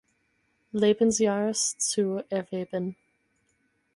Lebensjahres 0.73 1.77
zu 1.77 2.23
erwerben. 2.29 2.95